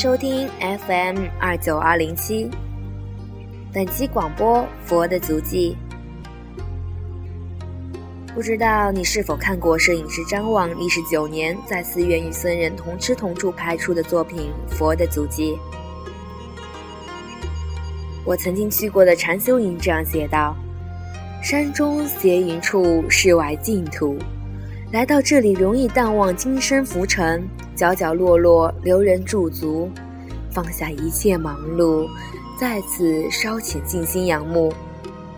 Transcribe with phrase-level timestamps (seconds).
[0.00, 2.48] 收听 FM 二九二零七，
[3.74, 5.76] 本期广播《佛的足迹》。
[8.32, 15.56] 不知道你是否看过摄影师张望历时九年在寺院与僧人同吃同住拍出的作品《佛的足迹》？
[18.24, 20.54] 我曾经去过的禅修营这样写道
[21.42, 24.16] ：“山中斜云处，世外净土。
[24.90, 29.88] 来到这里，容易淡忘今生浮沉。”角角落落留人驻足，
[30.50, 32.08] 放下一切忙碌，
[32.58, 34.72] 再次稍浅静心仰慕，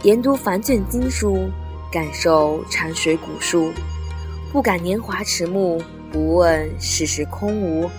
[0.05, 1.51] 研读繁卷经书，
[1.93, 3.73] 感受禅水古树，
[4.53, 7.91] 不敢年华迟暮，不问世事空无。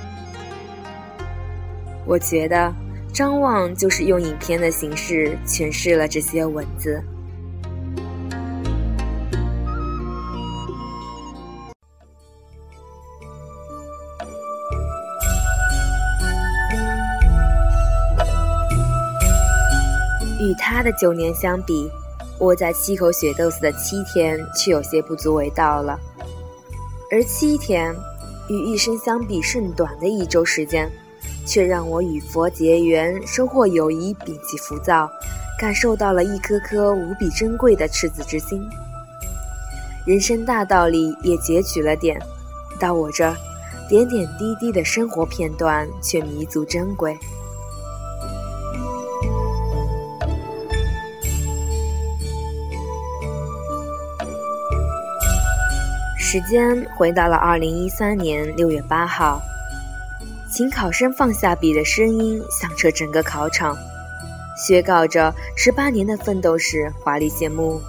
[2.07, 2.73] 我觉得
[3.13, 6.99] 张望就是用影片的形式诠释了这些文字。
[20.41, 21.87] 与他的九年相比，
[22.39, 25.99] 我在七口血豆寺的七天却有些不足为道了。
[27.11, 27.95] 而七天，
[28.49, 30.89] 与一生相比甚短的一周时间，
[31.45, 35.07] 却让我与佛结缘，收获友谊，摒弃浮躁，
[35.59, 38.67] 感受到了一颗颗无比珍贵的赤子之心。
[40.07, 42.19] 人生大道理也截取了点，
[42.79, 43.35] 到我这儿，
[43.87, 47.15] 点点滴滴的生活片段却弥足珍贵。
[56.31, 59.41] 时间回到了二零一三年六月八号，
[60.49, 63.75] 请考生放下笔的声音响彻整个考场，
[64.55, 67.81] 宣告着十八年的奋斗史华丽谢幕。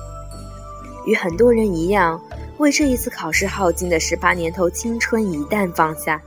[1.06, 2.20] 与很多人一样，
[2.58, 6.20] 为这一次考试耗尽的十八年头青春一旦放下，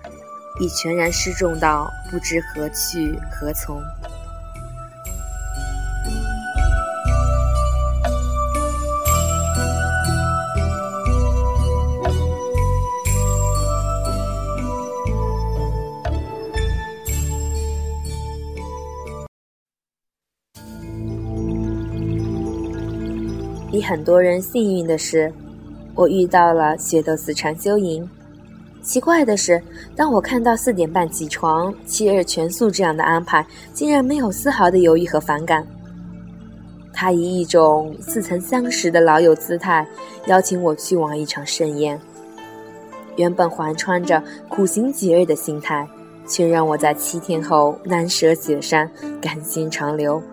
[0.61, 3.83] 已全然失重到不知何去何从。
[23.75, 25.29] 比很多人幸运的是，
[25.95, 28.09] 我遇到了雪豆寺禅修营。
[28.81, 29.61] 奇怪的是，
[29.97, 35.67] 当我看到四点半起床、七日全素这样的安排，竟然没有丝毫的犹豫和反感。
[36.93, 39.85] 他以一种似曾相识的老友姿态，
[40.27, 41.99] 邀请我去往一场盛宴。
[43.17, 45.85] 原本怀揣着苦行几日的心态，
[46.25, 48.89] 却让我在七天后难舍雪山，
[49.21, 50.23] 甘心长留。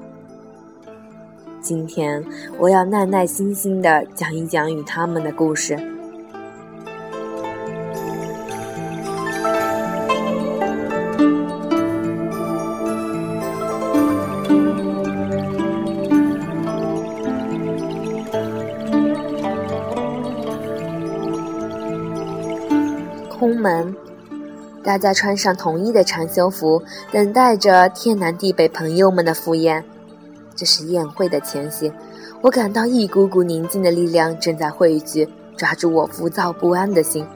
[1.62, 2.22] 今天
[2.58, 5.78] 我要耐耐心心的讲一讲与他们的故事。
[23.28, 23.94] 空门，
[24.84, 29.84] 大家穿上统一的禅修服，等待着天南地北朋友们的赴宴。
[30.62, 31.92] 这是宴会的前夕，
[32.40, 37.26] 我感到一股股宁静的力量正在汇聚，抓住我浮躁不安的心。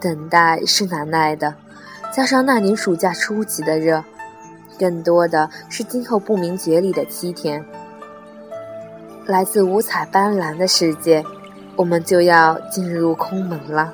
[0.00, 1.54] 等待是难耐的，
[2.10, 4.02] 加上那年暑假初起的热，
[4.78, 7.62] 更多的是今后不明觉厉的七天。
[9.26, 11.22] 来自五彩斑斓的世界，
[11.76, 13.92] 我们就要进入空门了。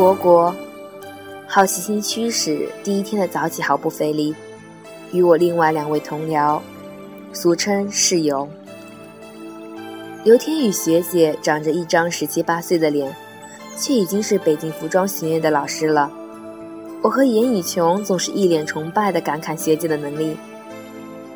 [0.00, 0.56] 佛国，
[1.46, 4.34] 好奇心驱使，第一天的早起毫不费力。
[5.12, 6.58] 与我另外两位同僚，
[7.34, 8.48] 俗称室友，
[10.24, 13.14] 刘天宇学姐长着一张十七八岁的脸，
[13.76, 16.10] 却已经是北京服装学院的老师了。
[17.02, 20.34] 我和严雨琼总是一脸崇拜地感慨学姐的能力。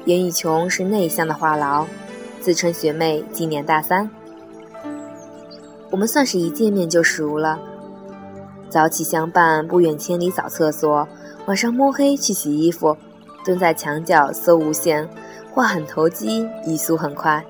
[0.07, 1.85] 严雨琼是内向的话痨，
[2.41, 4.09] 自称学妹，今年大三。
[5.91, 7.61] 我们算是一见面就熟了。
[8.75, 11.07] 早起相伴，不远千里扫厕所；
[11.47, 12.97] 晚上摸黑去洗衣服，
[13.45, 15.09] 蹲在墙角搜无线，
[15.53, 17.45] 话很投机，语速很快。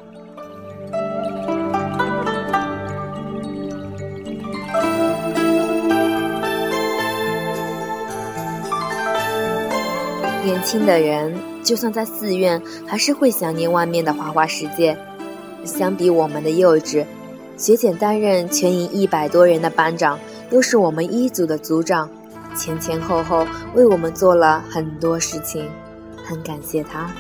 [10.44, 14.94] 年轻的人，就算在寺院，还是会想念外面的花花世界。
[15.64, 17.06] 相比我们的幼稚，
[17.56, 20.18] 学姐担任全营一百多人的班长。
[20.54, 22.08] 都是我们一组的组长，
[22.54, 25.68] 前前后后为我们做了很多事情。
[26.24, 27.10] 很感谢他。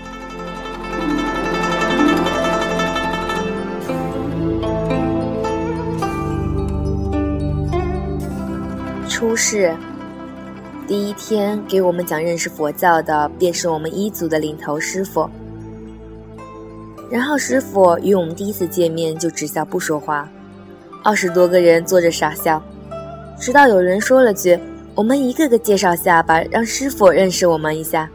[9.08, 9.74] 出世
[10.86, 15.28] 第一天给我们讲认识佛教的，便是我们一组的领头师傅。
[17.10, 20.28] 然后师傅与我们第一次见面就只笑不说话，
[21.02, 22.62] 二十多个人坐着傻笑，
[23.40, 24.58] 直到有人说了句
[24.94, 28.08] ：“我们一个个介绍下吧，让师傅认识我们一下。”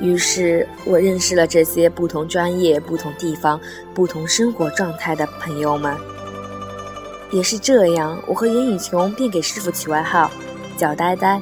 [0.00, 3.60] 于是我认识了这些不同专业、不同地方、
[3.94, 5.96] 不同生活状态的朋友们。
[7.30, 10.30] 也是这样，我和严雨琼便给师傅取外号，
[10.76, 11.40] 叫呆呆。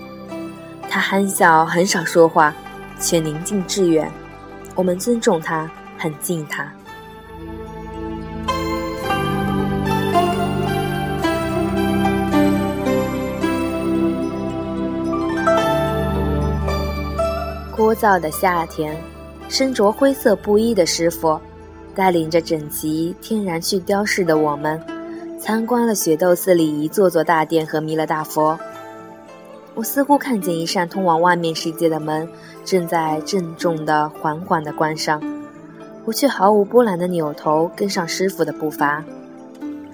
[0.89, 2.55] 他憨笑，很少说话，
[3.01, 4.11] 却宁静致远。
[4.75, 5.71] 我们尊重他。
[6.03, 6.67] 很敬他。
[18.01, 18.97] 燥的夏天，
[19.51, 21.39] 身着灰色布衣的师傅，
[21.95, 24.83] 带领着整齐、天然去雕饰的我们，
[25.39, 28.59] 参观了雪窦寺里一座座大殿和弥勒大佛。
[29.75, 32.27] 我似乎看见一扇通往外面世界的门，
[32.65, 35.23] 正在郑重的、缓缓的关上。
[36.07, 39.05] 我却毫无波澜的扭头跟上师傅的步伐，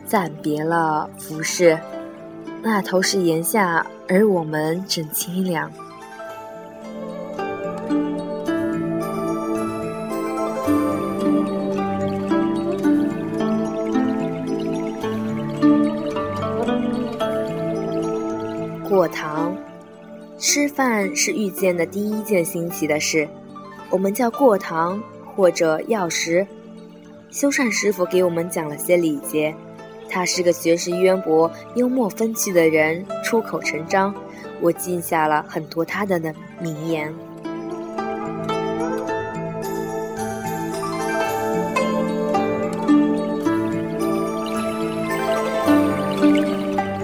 [0.06, 1.76] 暂别了服饰，
[2.62, 5.68] 那头是炎夏，而我们正清凉。
[20.56, 23.28] 吃饭是遇见的第一件新奇的事，
[23.90, 24.98] 我们叫过堂。
[25.36, 26.46] 或者药食，
[27.30, 29.54] 修缮师傅给我们讲了些礼节。
[30.08, 34.14] 他是个学识渊博、幽默风趣的人，出口成章。
[34.62, 36.18] 我记下了很多他的
[36.58, 37.14] 名言。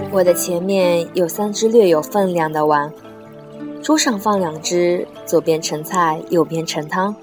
[0.09, 2.91] 我的前面有三只略有分量的碗，
[3.83, 7.13] 桌上放两只，左边盛菜，右边盛汤。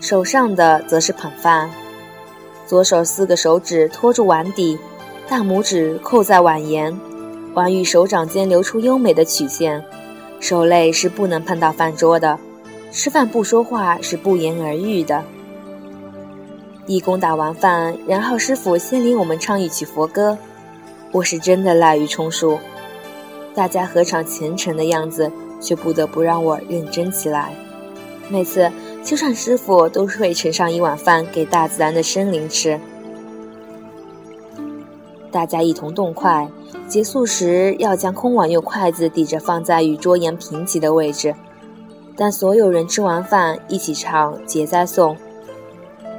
[0.00, 1.68] 手上的则是捧饭，
[2.66, 4.78] 左手四个手指托住碗底，
[5.28, 6.98] 大拇指扣在碗沿，
[7.52, 9.84] 碗与手掌间留出优美的曲线。
[10.40, 12.38] 手累是不能碰到饭桌的，
[12.90, 15.22] 吃饭不说话是不言而喻的。
[16.86, 20.38] 义工打完饭，然后师傅先领我们唱一曲佛歌，
[21.12, 22.58] 我是真的滥竽充数。
[23.54, 27.54] 大家合唱虔诚的样子，却不得不让我认真起来。
[28.28, 28.70] 每次。
[29.02, 32.78] 修缮师傅都会盛上一碗饭给大自然的生灵吃，
[35.32, 36.46] 大家一同动筷。
[36.86, 41.34] 结束时要将空碗用筷子抵着放在与桌沿平齐的位置。
[42.14, 45.16] 但所有人吃完饭一起唱结斋颂，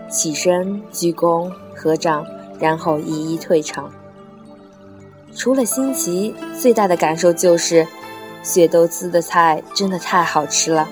[0.10, 2.26] 起身鞠躬合掌，
[2.60, 3.92] 然后一一退场。
[5.36, 7.88] 除了新奇，最大的感受就是
[8.44, 10.88] 雪豆丝的菜真的太好吃了。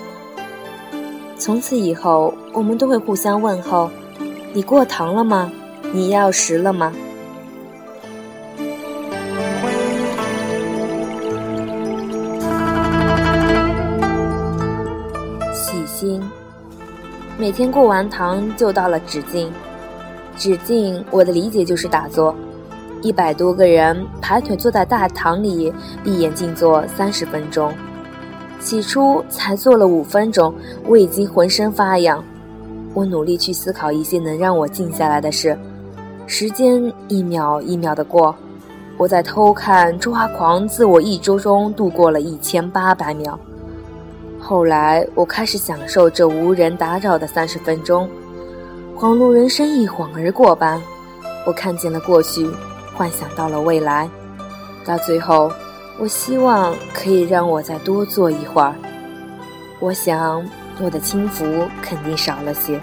[1.37, 3.89] 从此以后，我们都会互相问候
[4.53, 5.51] ：“你过堂了吗？
[5.93, 6.93] 你要食了吗？”
[15.53, 16.21] 细心，
[17.37, 19.51] 每天过完堂就到了止境。
[20.37, 22.35] 止境，我的理解就是打坐。
[23.01, 27.73] 一百多个人排腿坐在大堂里，闭眼静坐三十分钟。
[28.59, 30.53] 起初才坐了五分钟，
[30.85, 32.23] 我已经浑身发痒。
[32.93, 35.57] 我努力去思考一些能让我静下来的事。
[36.27, 38.35] 时间一秒一秒的过，
[38.97, 43.39] 我在偷看抓狂自我一周中度过了一千八百秒。
[44.37, 48.09] 后来我开始享受这无人打扰的三十分钟，
[48.97, 50.81] 恍如人生一晃而过般。
[51.45, 52.45] 我看见了过去，
[52.99, 54.09] 幻想到了未来，
[54.83, 55.49] 到最后。
[55.97, 58.75] 我希望可以让我再多坐一会儿。
[59.79, 60.45] 我想，
[60.81, 61.45] 我的轻浮
[61.81, 62.77] 肯定少了些。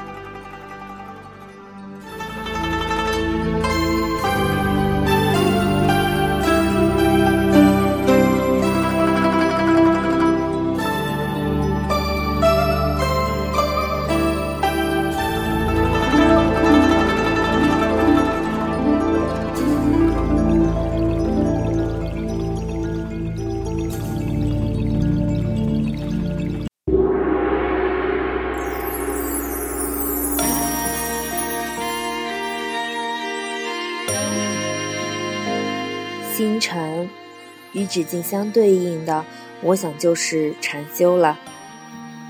[37.87, 39.25] 与止境相对应的，
[39.63, 41.39] 我想就是禅修了。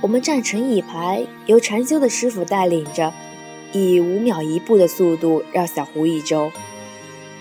[0.02, 3.10] 我们站成一排，由禅修的师傅带领着，
[3.72, 6.52] 以五秒一步的速度绕小湖一周。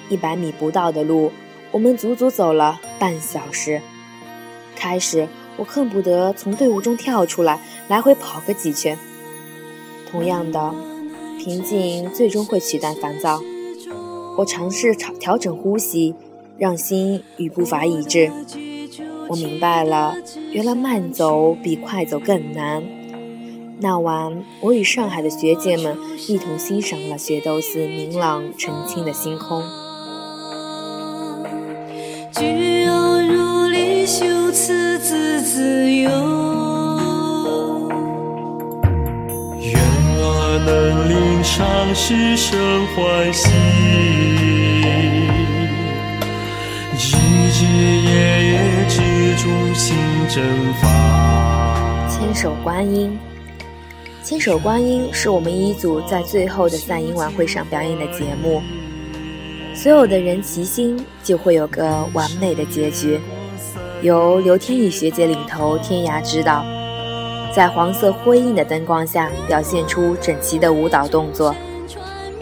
[0.08, 1.34] 一百米不到的路，
[1.72, 3.82] 我们足足走了半小时。
[4.78, 8.98] 开始，我恨不得从队伍中跳出来，来回跑个几圈。
[10.10, 10.74] 同样的，
[11.38, 13.42] 平静最终会取代烦躁。
[14.38, 16.16] 我尝试调调整呼吸，
[16.58, 18.32] 让心与步伐一致。
[19.28, 20.16] 我明白了，
[20.52, 22.84] 原来慢走比快走更难。
[23.80, 25.98] 那晚，我与上海的学姐们
[26.30, 29.62] 一同欣赏了雪窦寺明朗澄清的星空。
[39.60, 39.82] 愿
[40.18, 40.24] 我
[40.66, 43.50] 能令长世生欢喜，
[46.98, 47.18] 日
[47.52, 47.66] 日
[48.08, 49.98] 夜夜之中心
[50.30, 52.10] 正法。
[52.10, 53.20] 千手观音，
[54.24, 58.62] 千手观音是我们一组在最后的散音晚会上表演的节目。
[59.76, 63.20] 所有的人齐心，就会有个完美的结局。
[64.02, 66.66] 由刘天宇学姐领头，天涯指导，
[67.54, 71.54] 在黄色辉映的灯光下表现出整齐的舞蹈动作，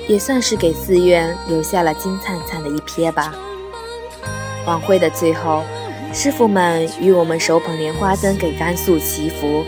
[0.08, 3.34] 也算是给寺院留下了金灿灿的一瞥吧。
[4.66, 5.64] 晚会的最后，
[6.14, 9.66] 师傅们与我们手捧莲花灯给甘肃祈福，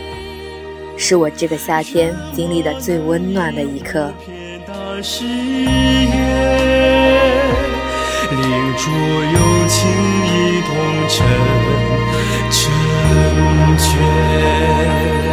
[0.96, 4.10] 是我这个夏天经历的最温暖的一刻。
[8.28, 8.40] 令
[8.76, 8.90] 浊
[9.32, 9.38] 有
[9.68, 9.76] 情
[10.24, 10.28] 一
[10.62, 10.68] 同
[11.08, 11.14] 成
[12.50, 12.56] 成
[13.78, 15.25] 全。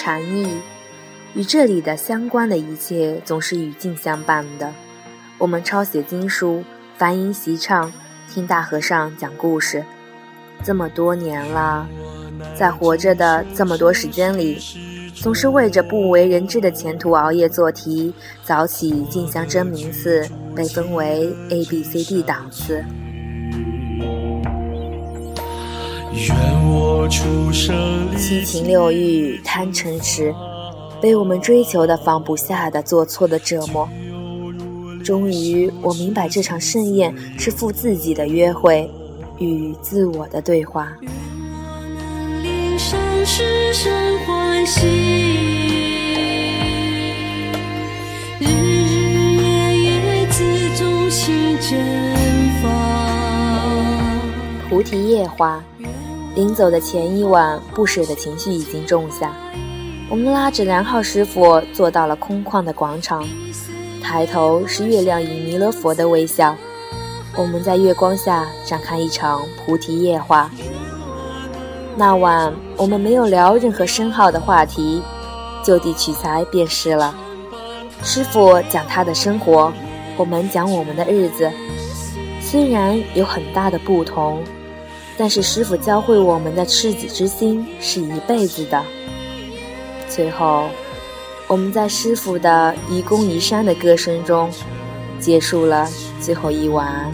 [0.00, 0.48] 禅意。
[1.34, 4.72] 与这里的相关的一切总是与静相伴的。
[5.36, 6.64] 我们抄写经书，
[6.96, 7.92] 梵音习唱，
[8.32, 9.84] 听大和尚讲故事，
[10.64, 11.86] 这么多年了，
[12.56, 14.58] 在活着的这么多时间里，
[15.14, 20.26] 总是为着不为人知的前途熬夜做题，早起进香真名寺，
[20.56, 22.82] 被分为 A、B、C、D 档次。
[27.10, 30.32] 七情六欲，贪嗔痴。
[31.02, 33.88] 被我们追求的放不下的做错的折磨，
[35.02, 38.88] 终于我明白这场盛宴是赴自己的约会
[39.38, 40.92] 与自我的对话。
[54.68, 55.64] 菩提叶花，
[56.34, 59.34] 临走的前一晚，不舍的情绪已经种下。
[60.08, 63.26] 我们拉着梁浩师傅坐到了空旷的广场，
[64.00, 66.56] 抬头是月亮与弥勒佛的微笑。
[67.36, 70.50] 我们在月光下展开一场菩提夜话。
[71.96, 75.02] 那晚我们没有聊任何深奥的话题，
[75.64, 77.14] 就地取材便是了。
[78.02, 79.72] 师傅讲他的生活，
[80.16, 81.50] 我们讲我们的日子。
[82.40, 84.42] 虽然有很大的不同，
[85.20, 88.82] 但是师傅教会我们的赤子之心是一辈子的。
[90.08, 90.70] 最后，
[91.46, 94.50] 我们在师傅的移宫移山的歌声中，
[95.18, 95.86] 结束了
[96.22, 97.12] 最后一晚。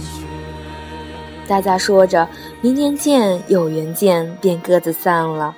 [1.48, 2.28] 大家说着
[2.62, 5.52] “明年见，有缘见”，便各自散了，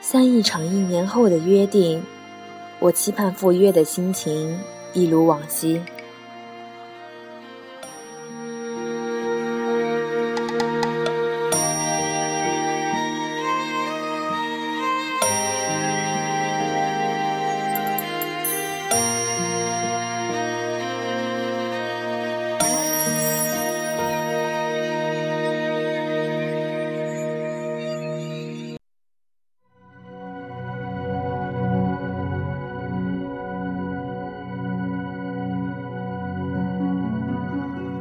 [0.00, 2.00] 像一场一年后的约定。
[2.78, 4.56] 我期盼赴约的心情，
[4.92, 5.82] 一如往昔。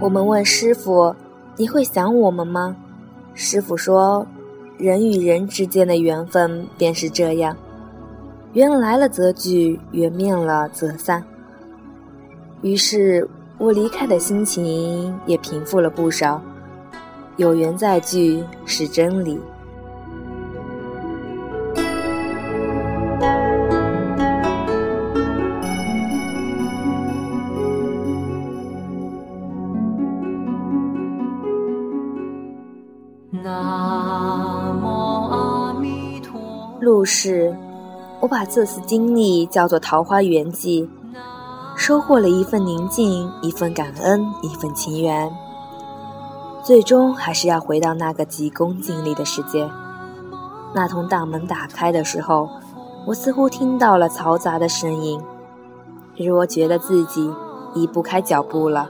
[0.01, 1.15] 我们问师傅
[1.55, 2.75] ：“你会想我们吗？”
[3.36, 4.25] 师傅说
[4.79, 7.55] ：“人与人之间的缘分便是这样，
[8.53, 11.24] 缘来了则聚，缘灭了则散。”
[12.63, 13.29] 于是，
[13.60, 16.41] 我离开的心情也平复了不少。
[17.38, 19.39] 有缘再聚是真理。
[36.81, 37.55] 入世，
[38.19, 40.89] 我把这次经历叫做桃花源记，
[41.75, 45.31] 收获了一份宁静，一份感恩，一份情缘。
[46.63, 49.69] 最终还是要回到那个急功近利的世界。
[50.73, 52.50] 那通大门打开的时候，
[53.05, 55.21] 我似乎听到了嘈杂的声音，
[56.17, 57.31] 使我觉得自己
[57.75, 58.89] 移不开脚步了。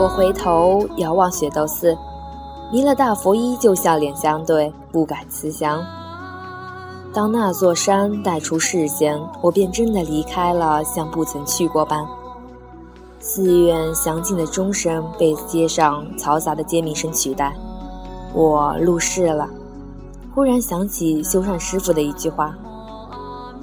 [0.00, 1.94] 我回头遥望雪窦寺。
[2.72, 5.84] 弥勒大佛依旧笑脸相对，不改慈祥。
[7.12, 12.08] 当那座山带出视线，我便真的离开了，像不曾去过般。
[13.18, 17.54] 寺院详尽的钟声被街上嘈杂的街鸣声取代。
[18.32, 19.50] 我入世了，
[20.34, 22.56] 忽然想起修善师傅的一句话：“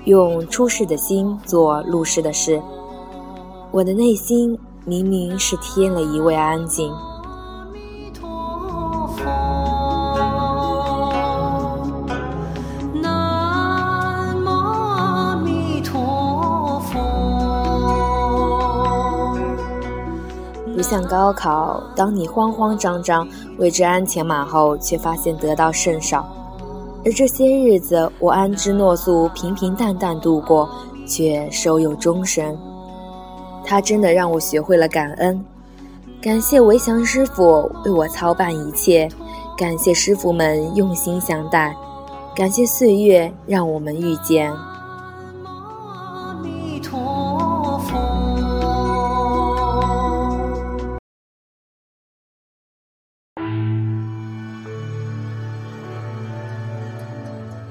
[0.06, 2.62] 用出世的心做入世的事。”
[3.72, 6.90] 我的内心明明是添了一位安静。
[6.94, 9.26] 阿弥陀佛。
[14.46, 16.98] 阿弥陀佛
[20.74, 23.28] 不像高考，当你慌慌张张
[23.58, 26.22] 为之鞍前马后，却发现得到甚少；
[27.04, 30.70] 而这些日子，我安之诺素，平平淡淡度过，
[31.06, 32.58] 却收有终身。
[33.70, 35.44] 他真的让我学会了感恩，
[36.22, 39.10] 感谢维祥师傅为我操办一切，
[39.58, 41.76] 感谢师傅们用心相待，
[42.34, 44.50] 感谢岁月让我们遇见。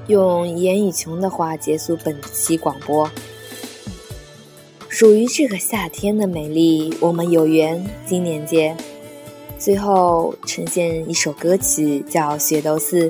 [0.05, 3.09] 用言语穷的话结束本期广播。
[4.97, 8.75] 属于这个夏天的美丽，我们有缘今年见。
[9.59, 13.07] 最后呈现一首歌曲，叫《雪窦寺》，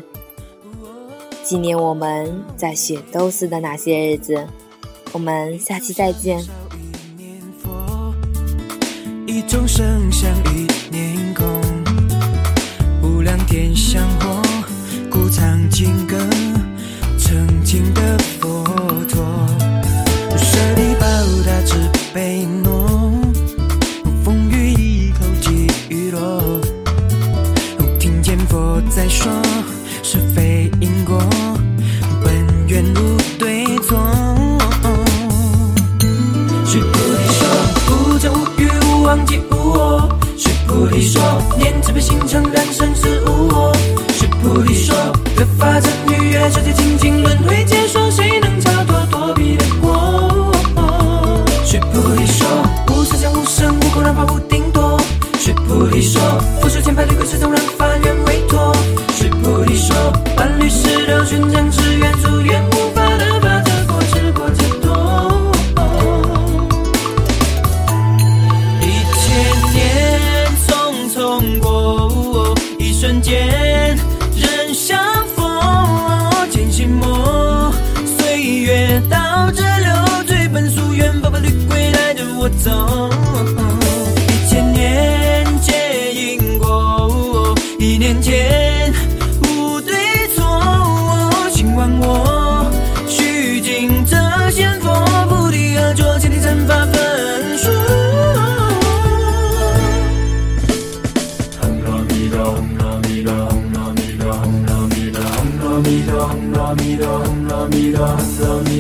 [1.46, 4.46] 纪念我们在雪窦寺的那些日子。
[5.14, 6.44] 我们下期再见。
[9.26, 11.48] 一众生相一念空，
[13.02, 14.42] 无量天香火，
[15.10, 16.18] 古藏经歌。
[17.18, 18.02] 曾经的